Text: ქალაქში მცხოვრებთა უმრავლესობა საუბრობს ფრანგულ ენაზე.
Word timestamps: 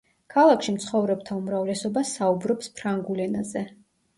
ქალაქში 0.35 0.73
მცხოვრებთა 0.77 1.37
უმრავლესობა 1.41 2.05
საუბრობს 2.13 2.73
ფრანგულ 2.81 3.25
ენაზე. 3.29 3.65